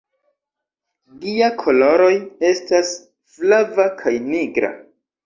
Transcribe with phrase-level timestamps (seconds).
[1.25, 2.09] Gia koloroj
[2.53, 2.95] estas
[3.35, 4.73] flava kaj nigra.